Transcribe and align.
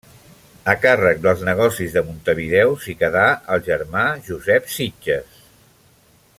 A 0.71 0.73
càrrec 0.85 1.19
dels 1.25 1.43
negocis 1.49 1.93
de 1.97 2.03
Montevideo 2.07 2.73
s’hi 2.85 2.97
quedà 3.03 3.29
el 3.57 3.63
germà 3.69 4.07
Josep 4.31 4.75
Sitges. 4.79 5.41